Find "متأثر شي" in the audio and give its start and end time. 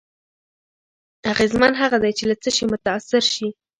2.71-3.47